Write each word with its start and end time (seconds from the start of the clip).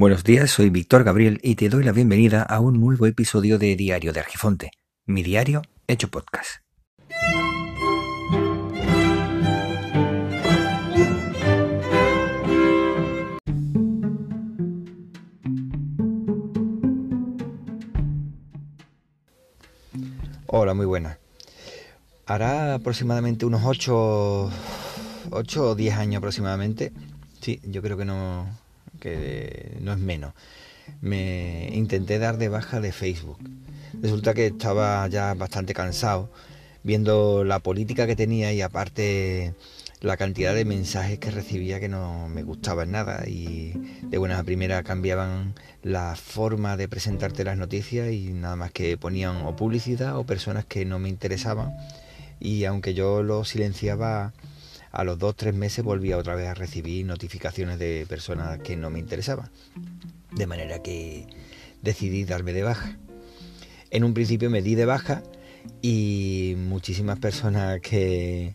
Buenos 0.00 0.24
días, 0.24 0.50
soy 0.50 0.70
Víctor 0.70 1.04
Gabriel 1.04 1.38
y 1.42 1.56
te 1.56 1.68
doy 1.68 1.84
la 1.84 1.92
bienvenida 1.92 2.42
a 2.42 2.58
un 2.60 2.80
nuevo 2.80 3.04
episodio 3.04 3.58
de 3.58 3.76
Diario 3.76 4.14
de 4.14 4.20
Argifonte, 4.20 4.70
mi 5.04 5.22
diario 5.22 5.60
hecho 5.86 6.08
podcast. 6.08 6.62
Hola, 20.46 20.72
muy 20.72 20.86
buenas. 20.86 21.18
Hará 22.24 22.76
aproximadamente 22.76 23.44
unos 23.44 23.60
8, 23.66 24.50
8 25.30 25.62
o 25.62 25.74
10 25.74 25.94
años 25.94 26.18
aproximadamente. 26.20 26.90
Sí, 27.42 27.60
yo 27.64 27.82
creo 27.82 27.98
que 27.98 28.06
no, 28.06 28.46
que 29.00 29.76
no 29.80 29.92
es 29.92 29.98
menos. 29.98 30.34
Me 31.00 31.70
intenté 31.72 32.18
dar 32.18 32.38
de 32.38 32.48
baja 32.48 32.80
de 32.80 32.92
Facebook. 32.92 33.38
Resulta 34.00 34.34
que 34.34 34.46
estaba 34.46 35.06
ya 35.08 35.34
bastante 35.34 35.74
cansado 35.74 36.30
viendo 36.82 37.44
la 37.44 37.58
política 37.58 38.06
que 38.06 38.16
tenía 38.16 38.52
y 38.52 38.62
aparte 38.62 39.54
la 40.00 40.16
cantidad 40.16 40.54
de 40.54 40.64
mensajes 40.64 41.18
que 41.18 41.30
recibía 41.30 41.78
que 41.78 41.88
no 41.88 42.28
me 42.28 42.42
gustaban 42.42 42.90
nada 42.90 43.24
y 43.28 43.72
de 44.02 44.16
buena 44.16 44.42
primera 44.42 44.82
cambiaban 44.82 45.54
la 45.82 46.16
forma 46.16 46.78
de 46.78 46.88
presentarte 46.88 47.44
las 47.44 47.58
noticias 47.58 48.10
y 48.10 48.32
nada 48.32 48.56
más 48.56 48.70
que 48.70 48.96
ponían 48.96 49.44
o 49.44 49.56
publicidad 49.56 50.16
o 50.16 50.24
personas 50.24 50.64
que 50.64 50.86
no 50.86 50.98
me 50.98 51.10
interesaban 51.10 51.74
y 52.40 52.64
aunque 52.64 52.94
yo 52.94 53.22
lo 53.22 53.44
silenciaba 53.44 54.32
a 54.90 55.04
los 55.04 55.18
dos 55.18 55.36
tres 55.36 55.54
meses 55.54 55.84
volvía 55.84 56.18
otra 56.18 56.34
vez 56.34 56.48
a 56.48 56.54
recibir 56.54 57.06
notificaciones 57.06 57.78
de 57.78 58.06
personas 58.08 58.58
que 58.58 58.76
no 58.76 58.90
me 58.90 58.98
interesaban 58.98 59.50
de 60.32 60.46
manera 60.46 60.82
que 60.82 61.26
decidí 61.82 62.24
darme 62.24 62.52
de 62.52 62.62
baja 62.62 62.98
en 63.90 64.04
un 64.04 64.14
principio 64.14 64.50
me 64.50 64.62
di 64.62 64.74
de 64.74 64.84
baja 64.84 65.22
y 65.82 66.54
muchísimas 66.56 67.18
personas 67.18 67.80
que 67.80 68.54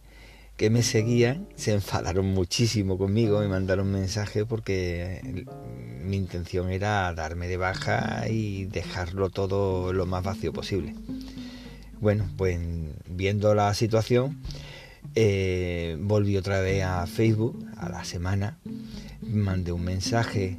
que 0.58 0.70
me 0.70 0.84
seguían 0.84 1.48
se 1.56 1.74
enfadaron 1.74 2.28
muchísimo 2.28 2.98
conmigo, 2.98 3.40
me 3.40 3.48
mandaron 3.48 3.92
mensajes 3.92 4.46
porque 4.46 5.46
mi 6.04 6.16
intención 6.16 6.70
era 6.70 7.14
darme 7.14 7.48
de 7.48 7.58
baja 7.58 8.30
y 8.30 8.66
dejarlo 8.66 9.30
todo 9.30 9.92
lo 9.92 10.06
más 10.06 10.24
vacío 10.24 10.54
posible. 10.54 10.96
Bueno, 12.00 12.30
pues 12.38 12.60
viendo 13.08 13.54
la 13.54 13.74
situación, 13.74 14.40
eh, 15.14 15.98
volví 16.00 16.38
otra 16.38 16.62
vez 16.62 16.84
a 16.84 17.06
Facebook 17.08 17.66
a 17.78 17.90
la 17.90 18.04
semana, 18.04 18.58
mandé 19.22 19.72
un 19.72 19.84
mensaje, 19.84 20.58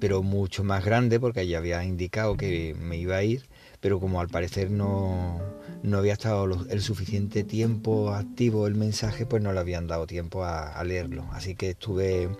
pero 0.00 0.22
mucho 0.22 0.64
más 0.64 0.84
grande 0.84 1.20
porque 1.20 1.46
ya 1.46 1.58
había 1.58 1.84
indicado 1.84 2.36
que 2.36 2.74
me 2.78 2.96
iba 2.96 3.16
a 3.16 3.22
ir, 3.22 3.46
pero 3.80 4.00
como 4.00 4.20
al 4.20 4.28
parecer 4.28 4.70
no, 4.70 5.40
no 5.84 5.98
había 5.98 6.14
estado 6.14 6.66
el 6.70 6.80
suficiente 6.80 7.44
tiempo 7.44 8.10
activo 8.12 8.66
el 8.66 8.74
mensaje, 8.74 9.26
pues 9.26 9.42
no 9.42 9.52
le 9.52 9.60
habían 9.60 9.86
dado 9.86 10.06
tiempo 10.06 10.42
a, 10.42 10.82
leerlo. 10.82 11.26
Así 11.32 11.54
que 11.54 11.70
estuve 11.70 12.30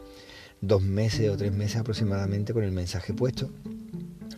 dos 0.63 0.81
meses 0.83 1.29
o 1.29 1.37
tres 1.37 1.53
meses 1.53 1.77
aproximadamente 1.77 2.55
con 2.55 2.65
el 2.65 2.73
mensaje 2.73 3.13
puesto, 3.13 3.51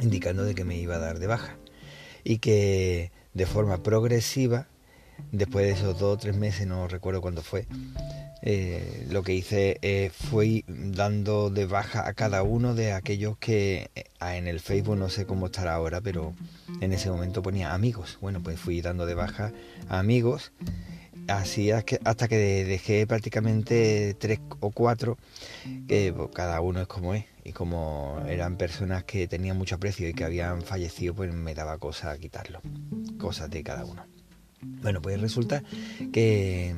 indicando 0.01 0.43
de 0.45 0.57
que 0.57 0.65
me 0.65 0.77
iba 0.77 0.97
a 0.97 0.99
dar 0.99 1.21
de 1.21 1.29
baja. 1.29 1.57
Y 2.25 2.39
que 2.39 3.13
de 3.33 3.47
forma 3.47 3.81
progresiva, 3.85 4.67
después 5.33 5.67
de 5.67 5.73
esos 5.73 5.99
dos 5.99 6.15
o 6.15 6.19
tres 6.19 6.37
meses, 6.37 6.67
no 6.67 6.89
recuerdo 6.89 7.21
cuándo 7.21 7.43
fue, 7.43 7.67
eh, 8.43 9.07
lo 9.11 9.23
que 9.23 9.35
hice 9.35 9.79
eh, 9.83 10.11
fue 10.13 10.65
dando 10.69 11.51
de 11.51 11.67
baja 11.67 12.07
a 12.07 12.15
cada 12.15 12.43
uno 12.43 12.75
de 12.75 12.93
aquellos 12.93 13.37
que 13.39 13.91
eh, 13.95 14.05
en 14.21 14.47
el 14.47 14.61
Facebook 14.61 14.97
no 14.97 15.09
sé 15.09 15.27
cómo 15.27 15.47
estará 15.47 15.75
ahora, 15.75 16.01
pero 16.01 16.35
en 16.81 16.93
ese 16.93 17.11
momento 17.11 17.43
ponía 17.43 17.75
amigos. 17.75 18.19
Bueno, 18.21 18.41
pues 18.43 18.61
fui 18.61 18.81
dando 18.83 19.07
de 19.07 19.15
baja 19.15 19.53
a 19.89 19.99
amigos, 19.99 20.53
así 21.29 21.71
hasta 21.73 22.29
que 22.29 22.37
dejé 22.37 23.07
prácticamente 23.07 24.15
tres 24.19 24.39
o 24.61 24.71
cuatro, 24.71 25.17
que 25.89 26.13
pues, 26.17 26.31
cada 26.33 26.61
uno 26.61 26.81
es 26.81 26.87
como 26.87 27.15
es. 27.15 27.25
Y 27.43 27.53
como 27.53 28.23
eran 28.29 28.57
personas 28.57 29.05
que 29.05 29.29
tenían 29.29 29.57
mucho 29.57 29.77
aprecio 29.77 30.09
y 30.09 30.15
que 30.15 30.25
habían 30.25 30.63
fallecido, 30.63 31.15
pues 31.15 31.33
me 31.33 31.55
daba 31.55 31.79
cosa 31.79 32.17
quitarlo, 32.19 32.61
cosas 33.19 33.51
de 33.51 33.63
cada 33.63 33.85
uno. 33.85 34.05
Bueno, 34.63 35.03
pues 35.03 35.21
resulta 35.21 35.63
que 36.13 36.75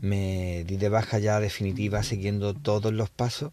me 0.00 0.64
di 0.64 0.76
de 0.76 0.88
baja 0.88 1.18
ya 1.18 1.40
definitiva 1.40 2.02
siguiendo 2.02 2.54
todos 2.54 2.92
los 2.92 3.10
pasos, 3.10 3.52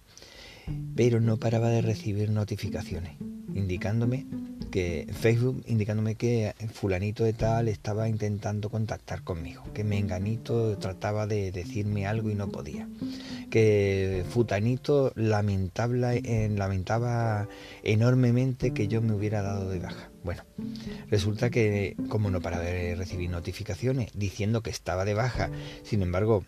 pero 0.95 1.19
no 1.19 1.37
paraba 1.37 1.69
de 1.69 1.81
recibir 1.81 2.29
notificaciones 2.29 3.13
indicándome 3.53 4.25
que 4.71 5.07
Facebook 5.13 5.63
indicándome 5.67 6.15
que 6.15 6.55
fulanito 6.73 7.23
de 7.23 7.33
tal 7.33 7.67
estaba 7.67 8.09
intentando 8.09 8.71
contactar 8.71 9.21
conmigo, 9.21 9.61
que 9.71 9.83
menganito 9.83 10.79
trataba 10.79 11.27
de 11.27 11.51
decirme 11.51 12.07
algo 12.07 12.31
y 12.31 12.33
no 12.33 12.49
podía, 12.49 12.87
que 13.51 14.25
futanito 14.27 15.13
lamentaba, 15.15 15.93
lamentaba 15.93 17.47
enormemente 17.83 18.73
que 18.73 18.87
yo 18.87 19.03
me 19.03 19.13
hubiera 19.13 19.43
dado 19.43 19.69
de 19.69 19.77
baja. 19.77 20.12
Bueno, 20.23 20.43
resulta 21.09 21.49
que 21.49 21.95
como 22.09 22.29
no 22.29 22.41
para 22.41 22.59
recibir 22.95 23.29
notificaciones 23.29 24.11
diciendo 24.13 24.61
que 24.61 24.69
estaba 24.69 25.05
de 25.05 25.13
baja, 25.13 25.51
sin 25.83 26.01
embargo, 26.01 26.45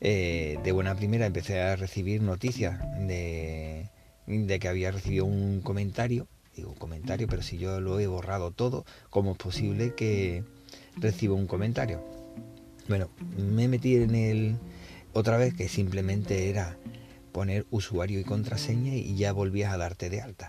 eh, 0.00 0.58
de 0.64 0.72
buena 0.72 0.94
primera 0.94 1.26
empecé 1.26 1.60
a 1.60 1.76
recibir 1.76 2.22
noticias 2.22 2.80
de, 3.06 3.90
de 4.26 4.58
que 4.58 4.68
había 4.68 4.90
recibido 4.90 5.26
un 5.26 5.60
comentario 5.60 6.26
digo, 6.56 6.70
un 6.70 6.78
comentario, 6.78 7.26
pero 7.28 7.42
si 7.42 7.58
yo 7.58 7.80
lo 7.80 8.00
he 8.00 8.06
borrado 8.06 8.50
todo, 8.50 8.84
¿cómo 9.10 9.32
es 9.32 9.38
posible 9.38 9.94
que 9.94 10.44
reciba 10.96 11.34
un 11.34 11.46
comentario? 11.46 12.02
Bueno, 12.88 13.08
me 13.36 13.68
metí 13.68 13.96
en 13.96 14.14
el 14.14 14.56
otra 15.12 15.36
vez 15.36 15.54
que 15.54 15.68
simplemente 15.68 16.50
era 16.50 16.76
poner 17.30 17.66
usuario 17.70 18.20
y 18.20 18.24
contraseña 18.24 18.94
y 18.94 19.14
ya 19.16 19.32
volvías 19.32 19.72
a 19.72 19.78
darte 19.78 20.10
de 20.10 20.20
alta. 20.20 20.48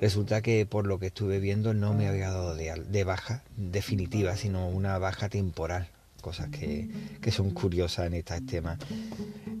Resulta 0.00 0.42
que 0.42 0.66
por 0.66 0.86
lo 0.86 0.98
que 0.98 1.06
estuve 1.06 1.40
viendo 1.40 1.74
no 1.74 1.94
me 1.94 2.08
había 2.08 2.30
dado 2.30 2.54
de, 2.54 3.04
baja 3.04 3.42
definitiva, 3.56 4.36
sino 4.36 4.68
una 4.68 4.98
baja 4.98 5.28
temporal, 5.28 5.88
cosas 6.20 6.48
que, 6.48 6.88
que 7.20 7.30
son 7.30 7.50
curiosas 7.50 8.06
en 8.06 8.14
este 8.14 8.40
tema. 8.42 8.78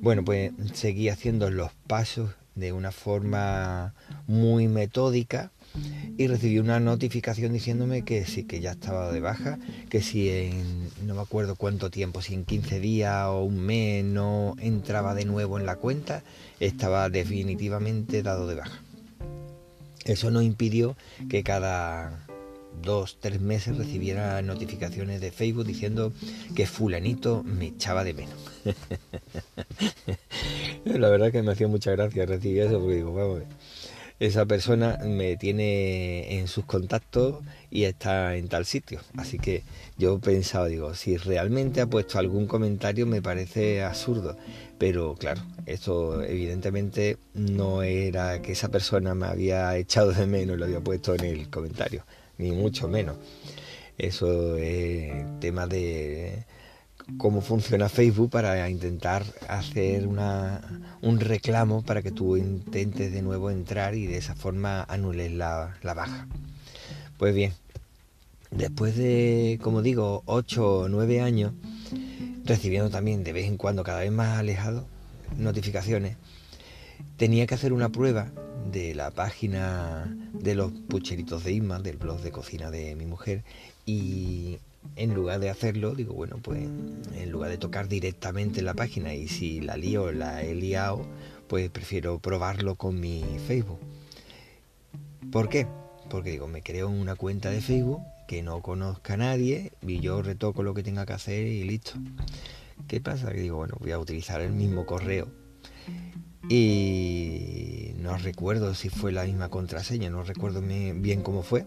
Bueno, 0.00 0.24
pues 0.24 0.52
seguí 0.72 1.08
haciendo 1.08 1.50
los 1.50 1.72
pasos 1.86 2.30
de 2.54 2.72
una 2.72 2.92
forma 2.92 3.94
muy 4.26 4.68
metódica 4.68 5.50
y 6.16 6.26
recibí 6.26 6.58
una 6.58 6.80
notificación 6.80 7.52
diciéndome 7.52 8.02
que 8.02 8.24
sí, 8.26 8.44
que 8.44 8.60
ya 8.60 8.72
estaba 8.72 9.12
de 9.12 9.20
baja, 9.20 9.58
que 9.88 10.02
si 10.02 10.28
en 10.28 10.90
no 11.06 11.14
me 11.14 11.22
acuerdo 11.22 11.56
cuánto 11.56 11.90
tiempo, 11.90 12.22
si 12.22 12.34
en 12.34 12.44
15 12.44 12.80
días 12.80 13.26
o 13.26 13.42
un 13.42 13.60
mes 13.60 14.04
no 14.04 14.54
entraba 14.58 15.14
de 15.14 15.24
nuevo 15.24 15.58
en 15.58 15.66
la 15.66 15.76
cuenta, 15.76 16.22
estaba 16.58 17.08
definitivamente 17.08 18.22
dado 18.22 18.46
de 18.46 18.56
baja. 18.56 18.82
Eso 20.04 20.30
no 20.30 20.42
impidió 20.42 20.96
que 21.28 21.42
cada 21.42 22.26
dos, 22.82 23.18
tres 23.20 23.40
meses 23.40 23.76
recibiera 23.76 24.40
notificaciones 24.42 25.20
de 25.20 25.30
Facebook 25.30 25.66
diciendo 25.66 26.12
que 26.54 26.66
fulanito 26.66 27.42
me 27.44 27.66
echaba 27.66 28.04
de 28.04 28.14
menos. 28.14 28.34
La 30.84 31.08
verdad 31.08 31.30
que 31.30 31.42
me 31.42 31.52
hacía 31.52 31.68
mucha 31.68 31.92
gracia 31.92 32.26
recibir 32.26 32.62
eso 32.62 32.80
porque 32.80 32.96
digo, 32.96 33.14
vamos, 33.14 33.42
esa 34.20 34.44
persona 34.44 34.98
me 35.02 35.38
tiene 35.38 36.38
en 36.38 36.46
sus 36.46 36.66
contactos 36.66 37.42
y 37.70 37.84
está 37.84 38.36
en 38.36 38.48
tal 38.48 38.66
sitio. 38.66 39.00
Así 39.16 39.38
que 39.38 39.62
yo 39.96 40.18
pensaba, 40.18 40.66
digo, 40.66 40.94
si 40.94 41.16
realmente 41.16 41.80
ha 41.80 41.86
puesto 41.86 42.18
algún 42.18 42.46
comentario 42.46 43.06
me 43.06 43.22
parece 43.22 43.82
absurdo. 43.82 44.36
Pero 44.78 45.14
claro, 45.14 45.42
esto 45.64 46.22
evidentemente 46.22 47.16
no 47.32 47.82
era 47.82 48.42
que 48.42 48.52
esa 48.52 48.68
persona 48.68 49.14
me 49.14 49.26
había 49.26 49.74
echado 49.78 50.12
de 50.12 50.26
menos, 50.26 50.58
lo 50.58 50.66
había 50.66 50.80
puesto 50.80 51.14
en 51.14 51.24
el 51.24 51.48
comentario, 51.48 52.04
ni 52.36 52.52
mucho 52.52 52.88
menos. 52.88 53.16
Eso 53.96 54.56
es 54.56 55.40
tema 55.40 55.66
de 55.66 56.44
cómo 57.18 57.40
funciona 57.40 57.88
Facebook 57.88 58.30
para 58.30 58.68
intentar 58.68 59.24
hacer 59.48 60.06
una, 60.06 60.60
un 61.02 61.20
reclamo 61.20 61.82
para 61.82 62.02
que 62.02 62.10
tú 62.10 62.36
intentes 62.36 63.12
de 63.12 63.22
nuevo 63.22 63.50
entrar 63.50 63.94
y 63.94 64.06
de 64.06 64.16
esa 64.16 64.34
forma 64.34 64.84
anules 64.84 65.32
la, 65.32 65.74
baja. 65.82 66.26
Pues 67.18 67.34
bien, 67.34 67.52
después 68.50 68.96
de, 68.96 69.58
como 69.62 69.82
digo, 69.82 70.22
8 70.26 70.78
o 70.78 70.88
9 70.88 71.20
años, 71.20 71.52
recibiendo 72.44 72.90
también 72.90 73.24
de 73.24 73.32
vez 73.32 73.46
en 73.46 73.56
cuando, 73.56 73.84
cada 73.84 74.00
vez 74.00 74.12
más 74.12 74.38
alejado, 74.38 74.86
notificaciones, 75.36 76.16
tenía 77.16 77.46
que 77.46 77.54
hacer 77.54 77.72
una 77.72 77.90
prueba 77.90 78.30
de 78.70 78.94
la 78.94 79.10
página 79.10 80.16
de 80.32 80.54
los 80.54 80.72
pucheritos 80.72 81.44
de 81.44 81.52
Isma, 81.52 81.80
del 81.80 81.96
blog 81.96 82.20
de 82.20 82.30
cocina 82.30 82.70
de 82.70 82.94
mi 82.94 83.06
mujer, 83.06 83.42
y 83.86 84.58
en 84.96 85.14
lugar 85.14 85.40
de 85.40 85.50
hacerlo, 85.50 85.94
digo, 85.94 86.14
bueno, 86.14 86.38
pues 86.42 86.60
en 86.60 87.30
lugar 87.30 87.50
de 87.50 87.58
tocar 87.58 87.88
directamente 87.88 88.62
la 88.62 88.74
página 88.74 89.14
y 89.14 89.28
si 89.28 89.60
la 89.60 89.76
lío, 89.76 90.12
la 90.12 90.42
he 90.42 90.54
liado, 90.54 91.06
pues 91.48 91.70
prefiero 91.70 92.18
probarlo 92.18 92.76
con 92.76 92.98
mi 93.00 93.24
Facebook. 93.46 93.80
¿Por 95.30 95.48
qué? 95.48 95.66
Porque 96.08 96.30
digo, 96.30 96.48
me 96.48 96.62
creo 96.62 96.88
una 96.88 97.14
cuenta 97.14 97.50
de 97.50 97.60
Facebook 97.60 98.02
que 98.26 98.42
no 98.42 98.62
conozca 98.62 99.14
a 99.14 99.18
nadie 99.18 99.72
y 99.86 100.00
yo 100.00 100.22
retoco 100.22 100.62
lo 100.62 100.74
que 100.74 100.82
tenga 100.82 101.06
que 101.06 101.12
hacer 101.12 101.46
y 101.46 101.64
listo. 101.64 101.92
¿Qué 102.88 103.00
pasa? 103.00 103.32
Que 103.32 103.40
digo, 103.40 103.58
bueno, 103.58 103.76
voy 103.78 103.92
a 103.92 103.98
utilizar 103.98 104.40
el 104.40 104.52
mismo 104.52 104.86
correo 104.86 105.28
y 106.48 107.92
no 107.98 108.16
recuerdo 108.16 108.74
si 108.74 108.88
fue 108.88 109.12
la 109.12 109.24
misma 109.24 109.50
contraseña, 109.50 110.10
no 110.10 110.24
recuerdo 110.24 110.62
bien 110.62 111.22
cómo 111.22 111.42
fue, 111.42 111.66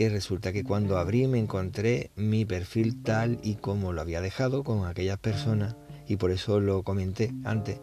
que 0.00 0.08
resulta 0.08 0.50
que 0.50 0.64
cuando 0.64 0.96
abrí 0.96 1.26
me 1.26 1.38
encontré 1.38 2.10
mi 2.16 2.46
perfil 2.46 3.02
tal 3.02 3.38
y 3.42 3.56
como 3.56 3.92
lo 3.92 4.00
había 4.00 4.22
dejado 4.22 4.64
con 4.64 4.86
aquellas 4.86 5.18
personas, 5.18 5.76
y 6.08 6.16
por 6.16 6.30
eso 6.30 6.58
lo 6.58 6.82
comenté 6.84 7.34
antes, 7.44 7.80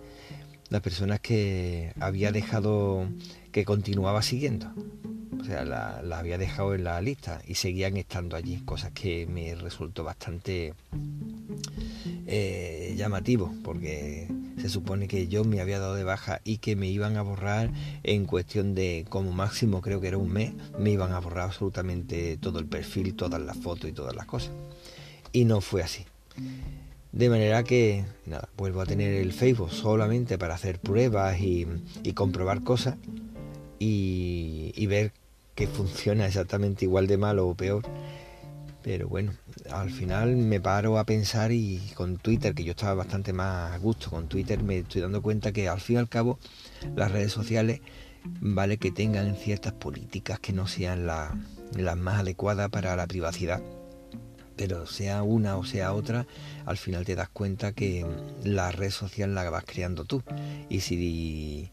las 0.69 0.81
personas 0.81 1.19
que 1.19 1.93
había 1.99 2.31
dejado, 2.31 3.07
que 3.51 3.65
continuaba 3.65 4.23
siguiendo. 4.23 4.73
O 5.39 5.43
sea, 5.43 5.63
la, 5.63 5.99
había 6.17 6.39
dejado 6.39 6.73
en 6.73 6.85
la 6.85 6.99
lista 7.01 7.39
y 7.47 7.53
seguían 7.53 7.97
estando 7.97 8.35
allí, 8.35 8.63
cosas 8.65 8.93
que 8.93 9.27
me 9.27 9.53
resultó 9.53 10.03
bastante 10.03 10.73
eh, 12.25 12.95
llamativo, 12.97 13.53
porque 13.63 14.27
se 14.57 14.69
supone 14.69 15.07
que 15.07 15.27
yo 15.27 15.43
me 15.43 15.61
había 15.61 15.79
dado 15.79 15.95
de 15.95 16.03
baja 16.03 16.41
y 16.43 16.57
que 16.57 16.75
me 16.75 16.87
iban 16.87 17.17
a 17.17 17.21
borrar 17.21 17.71
en 18.03 18.25
cuestión 18.25 18.75
de 18.75 19.05
como 19.09 19.31
máximo 19.31 19.81
creo 19.81 20.01
que 20.01 20.07
era 20.07 20.17
un 20.17 20.31
mes, 20.31 20.53
me 20.79 20.91
iban 20.91 21.13
a 21.13 21.19
borrar 21.19 21.45
absolutamente 21.45 22.37
todo 22.37 22.59
el 22.59 22.65
perfil, 22.65 23.15
todas 23.15 23.41
las 23.41 23.57
fotos 23.57 23.89
y 23.89 23.93
todas 23.93 24.15
las 24.15 24.25
cosas. 24.25 24.51
Y 25.31 25.45
no 25.45 25.61
fue 25.61 25.83
así. 25.83 26.05
De 27.11 27.29
manera 27.29 27.63
que, 27.63 28.05
nada, 28.25 28.49
vuelvo 28.57 28.81
a 28.81 28.85
tener 28.85 29.13
el 29.13 29.33
Facebook 29.33 29.71
solamente 29.71 30.37
para 30.37 30.55
hacer 30.55 30.79
pruebas 30.79 31.39
y, 31.39 31.65
comprobar 32.13 32.63
cosas 32.63 32.95
y, 33.79 34.71
y 34.75 34.85
ver 34.87 35.13
que 35.55 35.67
funciona 35.67 36.27
exactamente 36.27 36.85
igual 36.85 37.07
de 37.07 37.17
mal 37.17 37.39
o 37.39 37.53
peor 37.55 37.83
pero 38.87 39.09
bueno, 39.09 39.33
al 39.69 39.91
final 39.91 40.37
me 40.37 40.61
paro 40.61 40.97
a 40.97 41.03
pensar 41.03 41.51
y 41.51 41.91
con 41.93 42.15
Twitter, 42.15 42.55
que 42.55 42.63
yo 42.63 42.71
estaba 42.71 42.93
bastante 42.93 43.33
más 43.33 43.73
a 43.73 43.77
gusto 43.79 44.09
con 44.09 44.29
Twitter, 44.29 44.63
me 44.63 44.77
estoy 44.77 45.01
dando 45.01 45.21
cuenta 45.21 45.51
que 45.51 45.67
al 45.67 45.81
fin 45.81 45.97
y 45.97 45.99
al 45.99 46.07
cabo 46.07 46.39
las 46.95 47.11
redes 47.11 47.33
sociales 47.33 47.81
vale 48.23 48.77
que 48.77 48.91
tengan 48.91 49.35
ciertas 49.35 49.73
políticas 49.73 50.39
que 50.39 50.53
no 50.53 50.67
sean 50.67 51.05
las 51.05 51.97
más 51.97 52.21
adecuadas 52.21 52.69
para 52.69 52.95
la 52.95 53.07
privacidad. 53.07 53.61
Pero 54.55 54.85
sea 54.85 55.21
una 55.21 55.57
o 55.57 55.65
sea 55.65 55.91
otra, 55.91 56.25
al 56.65 56.77
final 56.77 57.03
te 57.03 57.15
das 57.15 57.27
cuenta 57.27 57.73
que 57.73 58.05
la 58.45 58.71
red 58.71 58.91
social 58.91 59.35
la 59.35 59.49
vas 59.49 59.65
creando 59.65 60.05
tú. 60.05 60.23
Y 60.69 60.79
si 60.79 61.69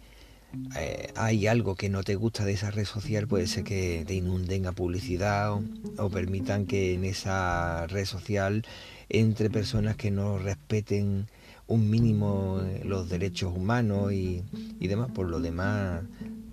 eh, 0.76 1.12
hay 1.16 1.46
algo 1.46 1.74
que 1.74 1.88
no 1.88 2.02
te 2.02 2.14
gusta 2.16 2.44
de 2.44 2.52
esa 2.52 2.70
red 2.70 2.84
social, 2.84 3.26
puede 3.26 3.46
ser 3.46 3.64
que 3.64 4.04
te 4.06 4.14
inunden 4.14 4.66
a 4.66 4.72
publicidad 4.72 5.52
o, 5.98 6.10
permitan 6.10 6.66
que 6.66 6.94
en 6.94 7.04
esa 7.04 7.86
red 7.86 8.04
social 8.04 8.64
entre 9.08 9.50
personas 9.50 9.96
que 9.96 10.10
no 10.10 10.38
respeten 10.38 11.28
un 11.66 11.90
mínimo 11.90 12.60
eh, 12.62 12.82
los 12.84 13.08
derechos 13.08 13.52
humanos 13.54 14.12
y, 14.12 14.42
y 14.80 14.88
demás. 14.88 15.10
Por 15.12 15.28
lo 15.28 15.40
demás, 15.40 16.02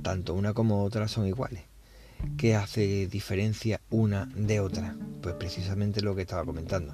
tanto 0.01 0.33
una 0.33 0.53
como 0.53 0.83
otra 0.83 1.07
son 1.07 1.27
iguales. 1.27 1.70
¿Qué 2.37 2.55
hace 2.55 3.07
diferencia 3.07 3.81
una 3.89 4.25
de 4.35 4.59
otra? 4.59 4.95
Pues 5.21 5.35
precisamente 5.35 6.01
lo 6.01 6.15
que 6.15 6.23
estaba 6.23 6.43
comentando. 6.43 6.93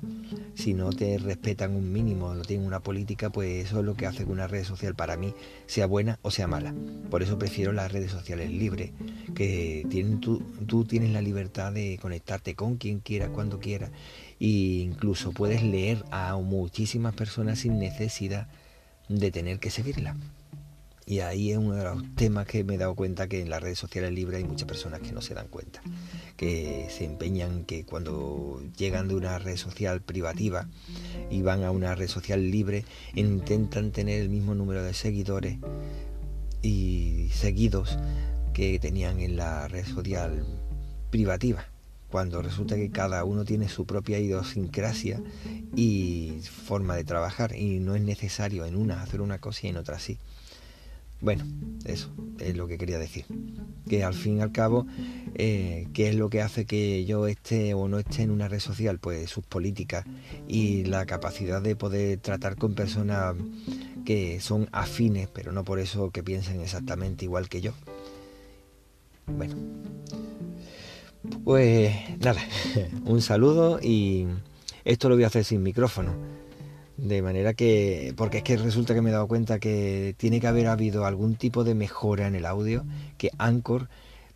Si 0.55 0.73
no 0.73 0.89
te 0.89 1.17
respetan 1.17 1.75
un 1.75 1.93
mínimo, 1.93 2.33
no 2.33 2.41
tienen 2.43 2.67
una 2.67 2.81
política, 2.81 3.29
pues 3.29 3.65
eso 3.65 3.79
es 3.79 3.85
lo 3.85 3.95
que 3.95 4.05
hace 4.05 4.25
que 4.25 4.31
una 4.31 4.47
red 4.47 4.63
social 4.63 4.95
para 4.95 5.15
mí 5.15 5.33
sea 5.65 5.85
buena 5.85 6.19
o 6.21 6.31
sea 6.31 6.47
mala. 6.47 6.73
Por 7.09 7.23
eso 7.23 7.39
prefiero 7.39 7.71
las 7.71 7.91
redes 7.91 8.11
sociales 8.11 8.51
libres, 8.51 8.91
que 9.35 9.85
tienen, 9.89 10.19
tú, 10.19 10.39
tú 10.65 10.83
tienes 10.83 11.11
la 11.11 11.21
libertad 11.21 11.71
de 11.71 11.97
conectarte 12.01 12.55
con 12.55 12.77
quien 12.77 12.99
quiera, 12.99 13.29
cuando 13.29 13.59
quiera, 13.59 13.89
e 14.39 14.47
incluso 14.47 15.31
puedes 15.31 15.63
leer 15.63 16.03
a 16.11 16.35
muchísimas 16.35 17.15
personas 17.15 17.59
sin 17.59 17.79
necesidad 17.79 18.47
de 19.07 19.31
tener 19.31 19.59
que 19.59 19.69
seguirla. 19.69 20.15
Y 21.09 21.21
ahí 21.21 21.51
es 21.51 21.57
uno 21.57 21.73
de 21.73 21.85
los 21.85 22.03
temas 22.15 22.45
que 22.47 22.65
me 22.65 22.75
he 22.75 22.77
dado 22.77 22.93
cuenta 22.93 23.29
que 23.29 23.41
en 23.41 23.49
las 23.49 23.63
redes 23.63 23.79
sociales 23.79 24.11
libres 24.11 24.39
hay 24.39 24.43
muchas 24.43 24.67
personas 24.67 24.99
que 24.99 25.13
no 25.13 25.21
se 25.21 25.33
dan 25.33 25.47
cuenta, 25.47 25.81
que 26.35 26.87
se 26.89 27.05
empeñan 27.05 27.63
que 27.63 27.85
cuando 27.85 28.61
llegan 28.77 29.07
de 29.07 29.15
una 29.15 29.39
red 29.39 29.55
social 29.55 30.01
privativa 30.01 30.67
y 31.29 31.41
van 31.43 31.63
a 31.63 31.71
una 31.71 31.95
red 31.95 32.09
social 32.09 32.51
libre, 32.51 32.83
intentan 33.15 33.91
tener 33.91 34.21
el 34.21 34.27
mismo 34.27 34.53
número 34.53 34.83
de 34.83 34.93
seguidores 34.93 35.59
y 36.61 37.29
seguidos 37.33 37.97
que 38.53 38.77
tenían 38.77 39.21
en 39.21 39.37
la 39.37 39.69
red 39.69 39.85
social 39.85 40.45
privativa 41.09 41.67
cuando 42.09 42.41
resulta 42.41 42.75
que 42.75 42.91
cada 42.91 43.23
uno 43.23 43.45
tiene 43.45 43.69
su 43.69 43.85
propia 43.85 44.19
idiosincrasia 44.19 45.21
y 45.73 46.41
forma 46.65 46.95
de 46.95 47.05
trabajar 47.05 47.55
y 47.55 47.79
no 47.79 47.95
es 47.95 48.01
necesario 48.01 48.65
en 48.65 48.75
una 48.75 49.01
hacer 49.01 49.21
una 49.21 49.39
cosa 49.39 49.67
y 49.67 49.69
en 49.69 49.77
otra 49.77 49.99
sí. 49.99 50.17
Bueno, 51.21 51.43
eso 51.85 52.11
es 52.39 52.55
lo 52.55 52.67
que 52.67 52.77
quería 52.77 52.99
decir. 52.99 53.25
Que 53.89 54.03
al 54.03 54.13
fin 54.13 54.37
y 54.37 54.41
al 54.41 54.51
cabo, 54.51 54.85
eh, 55.35 55.87
¿qué 55.93 56.09
es 56.09 56.15
lo 56.15 56.29
que 56.29 56.41
hace 56.41 56.65
que 56.65 57.05
yo 57.05 57.27
esté 57.27 57.73
o 57.73 57.87
no 57.87 57.99
esté 57.99 58.23
en 58.23 58.31
una 58.31 58.47
red 58.47 58.59
social? 58.59 58.99
Pues 58.99 59.29
sus 59.29 59.45
políticas 59.45 60.05
y 60.47 60.83
la 60.83 61.05
capacidad 61.05 61.61
de 61.61 61.75
poder 61.75 62.19
tratar 62.19 62.57
con 62.57 62.75
personas 62.75 63.35
que 64.05 64.39
son 64.39 64.69
afines, 64.71 65.27
pero 65.27 65.51
no 65.51 65.63
por 65.63 65.79
eso 65.79 66.11
que 66.11 66.23
piensen 66.23 66.61
exactamente 66.61 67.25
igual 67.25 67.49
que 67.49 67.61
yo. 67.61 67.73
Bueno, 69.25 69.55
pues 71.43 71.93
nada, 72.19 72.41
un 73.05 73.21
saludo 73.21 73.79
y 73.81 74.27
esto 74.85 75.09
lo 75.09 75.15
voy 75.15 75.23
a 75.23 75.27
hacer 75.27 75.43
sin 75.43 75.63
micrófono 75.63 76.13
de 76.97 77.21
manera 77.21 77.53
que, 77.53 78.13
porque 78.17 78.39
es 78.39 78.43
que 78.43 78.57
resulta 78.57 78.93
que 78.93 79.01
me 79.01 79.09
he 79.09 79.13
dado 79.13 79.27
cuenta 79.27 79.59
que 79.59 80.15
tiene 80.17 80.39
que 80.39 80.47
haber 80.47 80.67
habido 80.67 81.05
algún 81.05 81.35
tipo 81.35 81.63
de 81.63 81.75
mejora 81.75 82.27
en 82.27 82.35
el 82.35 82.45
audio, 82.45 82.85
que 83.17 83.31
Anchor 83.37 83.87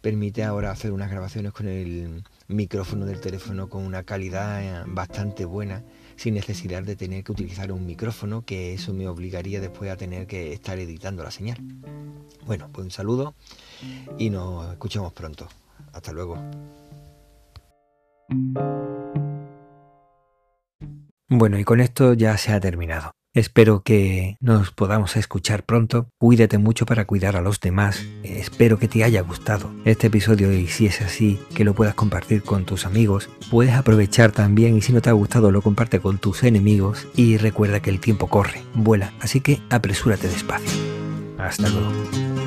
permite 0.02 0.44
ahora 0.44 0.72
hacer 0.72 0.92
unas 0.92 1.12
grabaciones 1.12 1.54
con 1.54 1.68
el 1.68 2.24
micrófono 2.48 3.06
del 3.06 3.20
teléfono 3.20 3.70
con 3.70 3.84
una 3.84 4.04
calidad 4.04 4.64
eh, 4.64 4.84
bastante 4.88 5.46
buena, 5.46 5.84
sin 6.16 6.34
necesidad 6.34 6.84
de 6.84 6.96
tener 6.96 7.24
que 7.24 7.32
utilizar 7.32 7.72
un 7.72 7.86
micrófono, 7.86 8.44
que 8.44 8.74
eso 8.74 8.94
me 8.94 9.08
obligaría 9.08 9.60
después 9.60 9.90
a 9.92 9.98
tener 9.98 10.28
que 10.28 10.54
estar 10.54 10.78
editando 10.80 11.24
la 11.24 11.32
señal. 11.32 11.58
Bueno, 12.46 12.70
pues 12.72 12.86
un 12.86 12.92
saludo 12.92 13.36
y 14.18 14.30
nos 14.30 14.72
escuchamos 14.72 15.14
pronto. 15.14 15.48
Hasta 15.94 16.12
luego. 16.12 16.38
Bueno, 21.34 21.58
y 21.58 21.64
con 21.64 21.80
esto 21.80 22.14
ya 22.14 22.38
se 22.38 22.52
ha 22.52 22.60
terminado. 22.60 23.14
Espero 23.34 23.84
que 23.84 24.36
nos 24.42 24.72
podamos 24.72 25.16
escuchar 25.16 25.64
pronto. 25.64 26.10
Cuídate 26.20 26.58
mucho 26.58 26.86
para 26.86 27.06
cuidar 27.06 27.38
a 27.38 27.42
los 27.42 27.62
demás. 27.62 28.06
Espero 28.24 28.78
que 28.78 28.90
te 28.90 29.06
haya 29.06 29.22
gustado 29.22 29.72
este 29.86 30.08
episodio 30.08 30.52
y 30.52 30.68
si 30.68 30.88
es 30.88 31.00
así, 31.00 31.40
que 31.56 31.64
lo 31.64 31.74
puedas 31.74 31.96
compartir 31.96 32.44
con 32.44 32.66
tus 32.66 32.86
amigos. 32.86 33.30
Puedes 33.50 33.74
aprovechar 33.76 34.34
también 34.34 34.76
y 34.76 34.82
si 34.82 34.92
no 34.92 35.02
te 35.02 35.10
ha 35.10 35.14
gustado 35.14 35.52
lo 35.52 35.62
comparte 35.62 36.02
con 36.02 36.18
tus 36.18 36.44
enemigos 36.44 37.08
y 37.16 37.38
recuerda 37.38 37.80
que 37.80 37.92
el 37.92 38.02
tiempo 38.02 38.28
corre, 38.28 38.64
vuela, 38.74 39.14
así 39.22 39.40
que 39.40 39.62
apresúrate 39.70 40.28
despacio. 40.28 40.82
Hasta 41.38 41.70
luego. 41.70 42.41